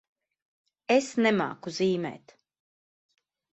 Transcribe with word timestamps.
Es 0.95 1.09
nemāku 1.27 1.75
zīmēt. 1.77 2.37